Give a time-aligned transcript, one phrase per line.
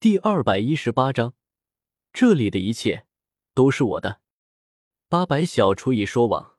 [0.00, 1.34] 第二百一十八章，
[2.12, 3.04] 这里的一切
[3.52, 4.20] 都是我的。
[5.08, 6.52] 八百小厨已说网，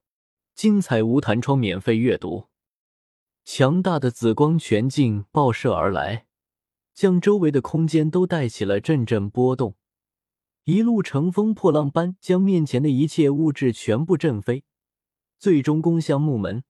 [0.54, 2.49] 精彩无弹窗免费阅读。
[3.46, 6.28] 强大的紫光全境爆射而来，
[6.94, 9.78] 将周围的空间都带起了阵阵波动，
[10.65, 14.65] 一路乘风破浪般将面前的一切物质全部震飞，
[15.37, 16.66] 最终攻向木门。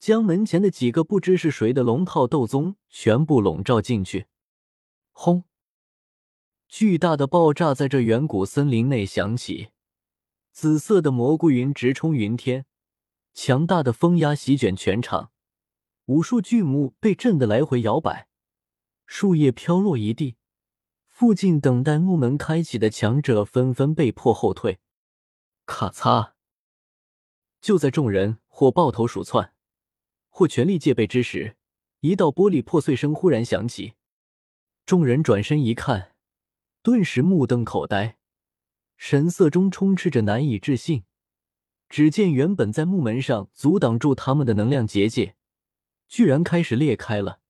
[0.00, 4.26] 将门前的几个不知是谁的龙套斗宗全部笼罩进去。
[5.12, 5.44] 轰！
[6.76, 9.68] 巨大的爆炸在这远古森林内响起，
[10.50, 12.66] 紫色的蘑菇云直冲云天，
[13.32, 15.30] 强大的风压席卷全场，
[16.06, 18.26] 无数巨木被震得来回摇摆，
[19.06, 20.34] 树叶飘落一地。
[21.06, 24.80] 附近等待木门开启的强者纷纷被迫后退。
[25.66, 26.32] 咔嚓！
[27.60, 29.54] 就在众人或抱头鼠窜。
[30.28, 31.56] 或全力戒备之时，
[32.00, 33.94] 一道玻璃破碎声忽然响起。
[34.84, 36.13] 众人转身一看，
[36.84, 38.18] 顿时目瞪口呆，
[38.98, 41.04] 神色中充斥着难以置信。
[41.88, 45.34] 只见原本在木门上阻挡住他们的能量结界，
[46.08, 47.40] 居然开始裂开了，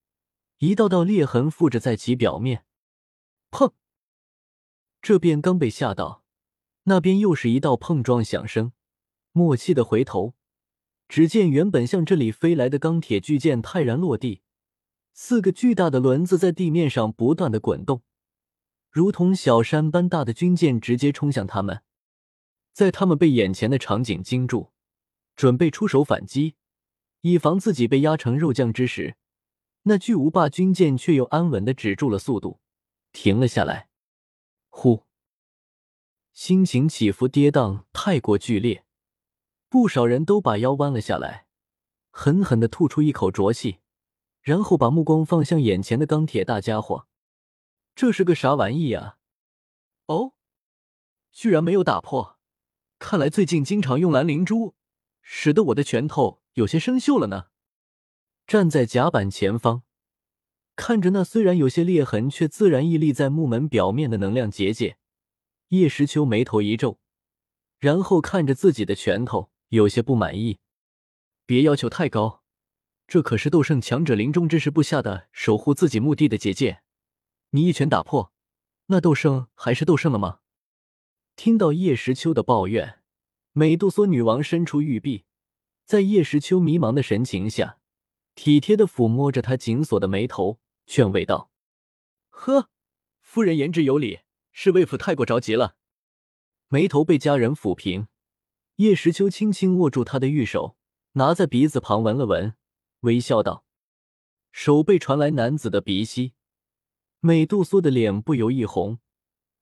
[0.59, 2.65] 一道道裂痕附着在其表面。
[3.51, 3.73] 砰！
[5.03, 6.23] 这便刚被吓到，
[6.85, 8.71] 那边又是一道碰撞响声，
[9.33, 10.35] 默契的回头。
[11.09, 14.43] 只见原本向这里飞来的钢铁巨剑泰然落地，
[15.13, 18.05] 四个巨大的轮子在地面上不断的滚动，
[18.95, 21.83] 如同小山般大的军舰直接冲向他们。
[22.73, 24.71] 在他们被眼前的场景惊住，
[25.35, 26.55] 准备出手反击，
[27.23, 29.17] 以防自己被压成肉酱之时，
[29.83, 32.61] 那巨无霸军舰却又安稳的止住了速度，
[33.11, 33.89] 停了下来。
[34.71, 35.03] 呼，
[36.33, 38.85] 心情起伏跌宕，太过剧烈。
[39.69, 41.47] 不少人都把腰弯了下来，
[42.13, 43.81] 狠狠的吐出一口浊气，
[44.41, 47.09] 然后把目光放向眼前的钢铁大家伙。
[47.95, 49.19] 这是个啥玩意呀？
[50.07, 50.35] 哦，
[51.33, 52.39] 居然没有打破！
[52.99, 54.75] 看来最近经常用蓝灵珠，
[55.23, 57.47] 使得我的拳头有些生锈了呢。
[58.47, 59.83] 站在甲板前方，
[60.77, 64.99] 看着那虽然有些裂痕却自然屹立在木门表面的能量结界，
[65.69, 66.99] 叶时秋眉头一皱，
[67.79, 69.51] 然后看着自己的拳头。
[69.69, 70.61] 有些不满意，
[71.47, 72.45] 别要求太高，
[73.09, 76.84] 这可是斗圣强者临终之时布下的守护自己墓地的结界，
[77.55, 78.33] 你一拳打破，
[78.87, 80.41] 那斗圣还是斗圣了吗？
[81.37, 82.99] 听到叶时秋的抱怨，
[83.53, 85.25] 美杜莎女王伸出玉臂，
[85.85, 87.79] 在叶时秋迷茫的神情下，
[88.35, 91.53] 体贴的抚摸着他紧锁的眉头，劝慰道
[92.31, 92.71] ：“呵，
[93.21, 95.77] 夫人言之有理，是魏府太过着急了。”
[96.67, 98.09] 眉头被家人抚平。
[98.77, 100.77] 叶时秋轻轻握住他的玉手，
[101.13, 102.57] 拿在鼻子旁闻了闻，
[103.03, 103.65] 微笑道
[104.51, 106.33] ：“手背传来男子的鼻息。”
[107.27, 108.99] 美杜莎的脸不由一红，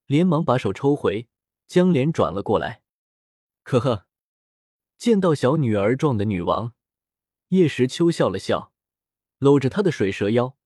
[0.06, 1.28] 连忙把手抽回，
[1.69, 2.83] 将脸转了过来。
[3.62, 4.09] 呵呵，
[4.99, 6.75] 见到小女儿状的女王，
[7.50, 8.73] 叶时秋笑了笑，
[9.39, 10.56] 搂着她的水蛇腰，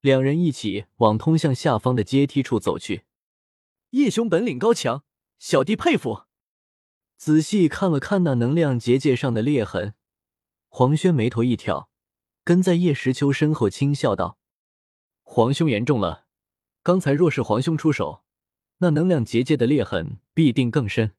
[0.00, 3.02] 两人一起往通向下方的阶梯处走去。
[3.90, 5.02] 叶兄本领高强，
[5.40, 6.26] 小弟佩服。
[7.16, 9.96] 仔细看了看那能量结界上的裂痕，
[10.68, 11.90] 黄轩眉头一挑，
[12.44, 14.38] 跟在叶时秋身后轻笑道
[15.24, 16.26] ：“皇兄言重了，
[16.82, 18.24] 刚才若是皇兄出手，
[18.78, 21.14] 那能量结界的裂痕必定更深。”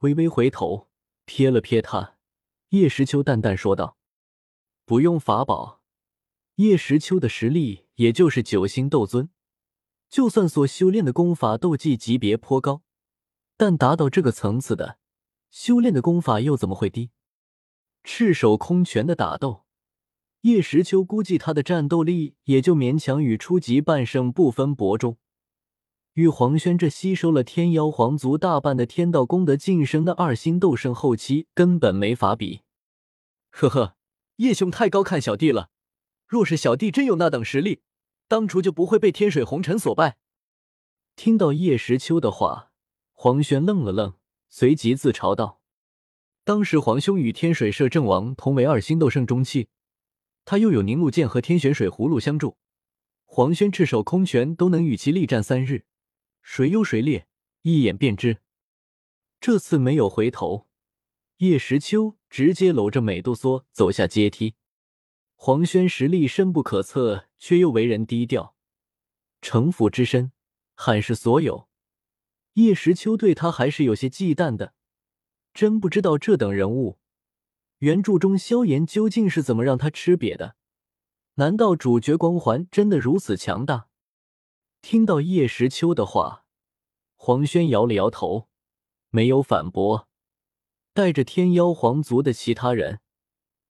[0.00, 0.88] 微微回头
[1.26, 2.16] 瞥了瞥他，
[2.70, 3.96] 叶时秋淡淡说道
[4.84, 5.80] ：“不用法宝，
[6.56, 9.30] 叶时秋的实力也就是九星斗尊，
[10.08, 12.82] 就算所修炼的功法斗技级别颇高。”
[13.56, 14.98] 但达到这个层次的
[15.48, 17.12] 修炼的功法又怎么会低？
[18.02, 19.63] 赤手空拳的打斗，
[20.44, 25.16] 叶时秋估计他的战斗力也就勉强与初级半圣不分伯仲，
[26.12, 32.60] 与黄轩这吸收了天妖皇族大半的天道功德晋升的二星斗圣后期根本没法比。
[33.52, 33.96] 呵呵，
[34.36, 35.70] 叶兄太高看小弟了。
[36.26, 37.80] 若是小弟真有那等实力，
[38.28, 40.18] 当初就不会被天水红尘所败。
[41.16, 42.70] 听到叶时秋的话。
[43.14, 44.12] 黄轩愣了愣，
[44.50, 45.62] 随即自嘲道
[46.44, 49.68] ：“当时皇兄与天水摄政王同为二星斗圣中期，
[50.44, 52.56] 他又有凝露剑和天玄水葫芦相助，
[53.24, 55.84] 黄轩赤手空拳都能与其力战三日，
[56.42, 57.26] 谁优谁劣，
[57.62, 58.38] 一眼便知。
[59.40, 60.68] 这次没有回头，
[61.38, 64.54] 叶时秋直接搂着美杜莎走下阶梯。
[65.36, 68.54] 黄轩实力深不可测，却又为人低调，
[69.42, 70.32] 城府之深，
[70.74, 71.68] 罕是所有。”
[72.54, 74.74] 叶时秋对他还是有些忌惮的，
[75.52, 76.98] 真不知道这等人物，
[77.84, 80.56] 原著中萧炎究竟是怎么让他吃瘪的？
[81.34, 83.88] 难道主角光环真的如此强大？
[84.80, 86.46] 听到叶时秋的话，
[87.14, 88.48] 黄轩摇了摇头，
[89.10, 90.08] 没有反驳，
[90.94, 93.00] 带着天妖皇族的其他人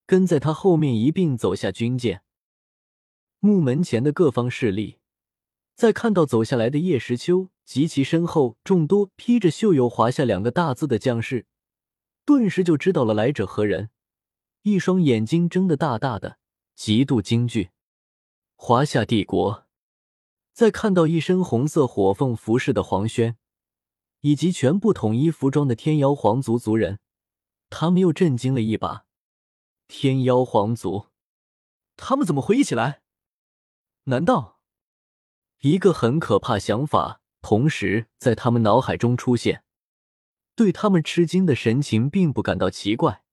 [0.06, 2.22] 跟在他后面一并走下军舰。
[3.40, 4.98] 墓门前的各方势力
[5.74, 11.46] 在看到走下来的叶时秋及其身后众多披着绣有“华夏”两个大字的将士，
[12.24, 13.90] 顿时就知道了来者何人，
[14.64, 16.38] 一双眼睛睁得大大的，
[16.74, 17.72] 极度惊惧。
[18.56, 19.66] 华夏帝国
[20.54, 23.36] 在看到一身红色火凤服饰的黄轩，
[24.20, 26.98] 以及全部统一服装的天妖皇族族人，
[27.68, 29.04] 他们又震惊了一把。
[29.86, 31.08] 天妖皇族，
[31.94, 33.02] 他们怎么会一起来？
[34.04, 34.60] 难道
[35.60, 39.62] 一个很可怕想法同时在他们脑海中出现？
[40.54, 43.23] 对他们吃惊的神情并不感到奇怪。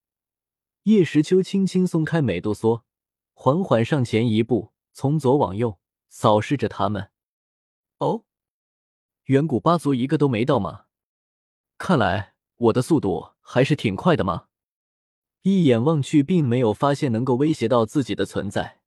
[0.83, 2.83] 叶时秋轻轻松开美杜莎，
[3.33, 4.71] 缓缓上前一步。
[4.93, 5.79] 从左往右
[6.09, 7.11] 扫视着他们。
[7.99, 8.25] 哦，
[9.25, 10.85] 远古八族一个都没到吗？
[11.77, 14.47] 看来我的速度还是挺快的嘛。
[15.43, 18.81] 一眼望去，并没有发现能够威胁到自己的存在。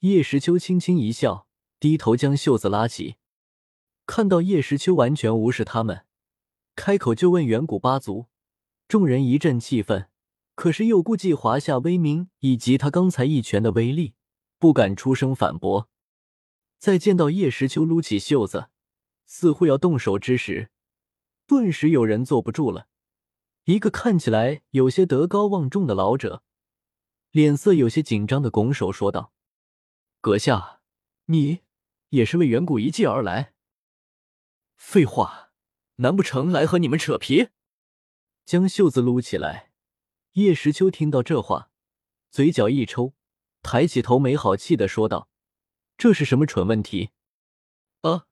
[0.00, 1.48] 叶时秋轻轻一笑，
[1.80, 3.16] 低头将袖子拉起。
[4.06, 6.06] 看到叶时秋完全无视他们，
[6.76, 8.26] 开口就问远古八族。
[8.86, 10.08] 众人一阵气愤，
[10.54, 14.14] 可是又顾忌华夏威名以及他刚才一拳的威力。
[14.56, 15.90] 不敢出声反驳，
[16.78, 18.70] 在见到叶时秋撸起袖子，
[19.26, 20.70] 似乎要动手之时，
[21.46, 22.88] 顿时有人坐不住了。
[23.64, 26.42] 一个看起来有些德高望重的老者，
[27.30, 29.34] 脸色有些紧张的拱手说道
[30.22, 30.80] ：“阁下，
[31.26, 31.60] 你
[32.10, 33.52] 也是为远古遗迹而来
[34.76, 35.50] ？”“废话，
[35.96, 37.48] 难不成来和你们扯皮？”
[38.46, 39.73] 将袖子撸起来。
[40.34, 41.70] 叶时秋听到这话，
[42.30, 43.14] 嘴角一抽。
[43.62, 45.28] 抬起头，没好气的说道
[45.96, 47.10] ：“这是什么蠢问题？”
[48.02, 48.26] 啊，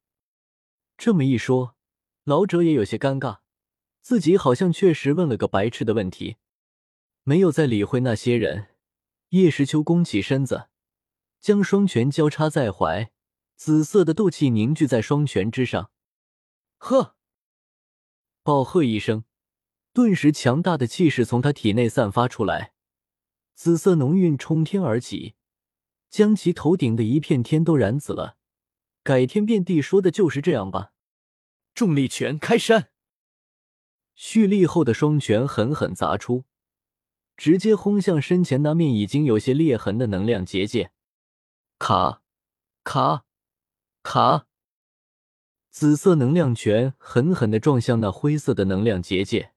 [0.99, 1.77] 这么一说，
[2.25, 3.39] 老者也有些尴尬，
[4.01, 6.37] 自己好像确实问了个白痴的问题，
[7.23, 8.75] 没有再理会那些人。
[9.29, 10.69] 叶时秋弓起身子，
[11.41, 13.13] 将双拳交叉在怀，
[13.55, 15.93] 紫色的斗气凝聚在双拳之上。
[16.79, 17.15] 呵，
[18.43, 19.25] 暴喝一声，
[19.93, 22.73] 顿时强大的气势从他体内散发出来。
[23.55, 25.35] 紫色浓韵冲天而起，
[26.09, 28.37] 将其头顶的一片天都染紫了。
[29.03, 30.93] 改天变地，说的就是这样吧。
[31.75, 32.91] 重力拳开山，
[34.15, 36.45] 蓄力后的双拳狠狠砸出，
[37.37, 40.93] 直接轰向身前那面已经有些裂痕的能量结界。
[41.79, 42.23] 卡
[42.85, 43.25] 卡
[44.03, 44.47] 卡！
[45.71, 49.53] 紫色能量拳狠狠的撞向那灰色的能量结界，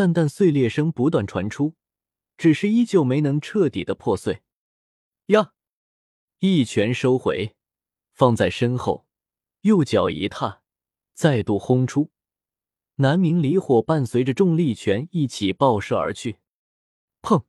[0.00, 1.74] 淡淡碎裂声不断传出。
[2.38, 4.40] 只是依旧没能彻底的破碎，
[5.26, 5.52] 呀！
[6.38, 7.54] 一拳收回，
[8.14, 9.06] 放在身后，
[9.60, 10.62] 右脚一踏，
[11.12, 12.10] 再度轰出，
[12.94, 16.38] 南明离火伴随着重力拳一起爆射而去。
[17.20, 17.44] 砰！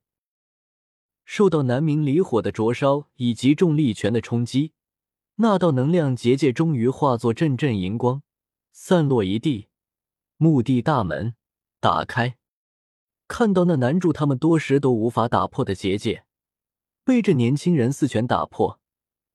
[1.24, 4.74] 受到南明离火的灼烧以及重力拳的冲击，
[5.36, 8.24] 那道能量结界终于化作阵阵银光，
[8.74, 9.70] 散落一地。
[10.36, 11.36] 墓地大门
[11.80, 12.40] 打开。
[13.32, 16.26] 看到那难住他们多时都无法打破的结界，
[17.06, 18.82] 被这年轻人四拳打破，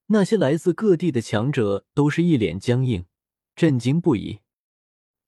[0.09, 3.07] 那些来自各地的强者都是一脸僵硬，
[3.55, 4.41] 震惊不已。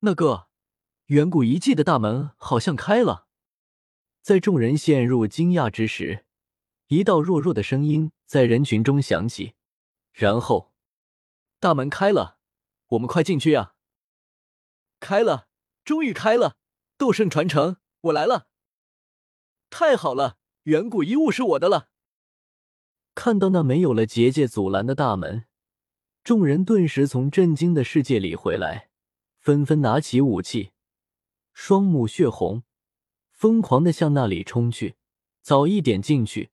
[0.00, 0.48] 那个
[1.06, 3.26] 远古遗迹的大门好像开了，
[4.20, 6.26] 在众人陷入惊讶之时，
[6.88, 9.54] 一道弱弱的声音在人群中响起，
[10.12, 10.74] 然后
[11.58, 12.36] 大门开了，
[12.88, 13.72] 我们快进去呀！
[15.00, 15.48] 开了，
[15.86, 16.58] 终于开了，
[16.98, 18.48] 斗圣传承，我来了。
[19.70, 21.88] 太好了，远古遗物是我的了。
[23.14, 25.46] 看到那没有了结界阻拦的大门，
[26.22, 28.90] 众人顿时从震惊的世界里回来，
[29.38, 30.72] 纷纷拿起武器，
[31.52, 32.62] 双目血红，
[33.32, 34.96] 疯狂的向那里冲去。
[35.40, 36.50] 早一点进去，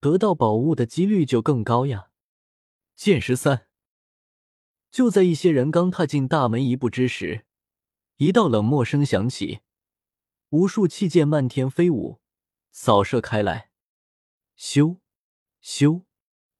[0.00, 2.10] 得到宝物的几率就更高呀！
[2.94, 3.66] 剑十三。
[4.90, 7.46] 就在一些人刚踏进大门一步之时，
[8.18, 9.60] 一道冷漠声响起，
[10.50, 12.20] 无数气剑漫天飞舞。
[12.80, 13.70] 扫射开来，
[14.56, 14.98] 咻，
[15.60, 16.04] 咻，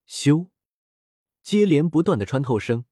[0.09, 0.49] 咻，
[1.45, 2.87] 接连不断的穿透声，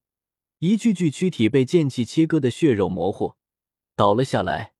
[0.59, 3.35] 一具具躯体被剑气切割的血肉模糊，
[3.97, 4.75] 倒了下来。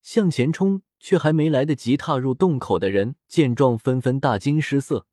[0.00, 5.06] 向前冲，却还没来得及踏入洞口的人见状，纷纷大惊失色，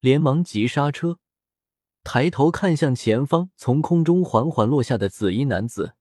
[0.00, 1.20] 连忙急刹车，
[2.02, 5.94] 抬头看向前方从空中缓缓落下的紫衣男子，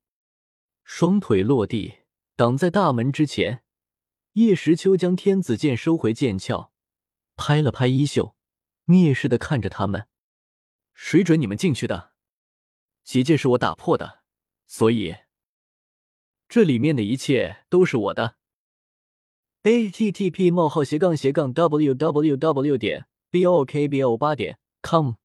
[0.84, 2.00] 双腿落地，
[2.36, 3.64] 挡在大门之前。
[4.34, 6.72] 叶时秋将天子剑收回剑鞘，
[7.36, 8.34] 拍了拍衣袖，
[8.86, 10.08] 蔑视的看着他们
[10.96, 12.14] ：“谁准你们进去的？
[13.04, 14.22] 结界是我打破的，
[14.68, 15.16] 所以
[16.48, 18.38] 这里面的一切都是我的。
[19.64, 22.78] a t t p: 冒号斜杠斜杠 w w w.
[22.78, 25.16] 点 b o k b o 八点 com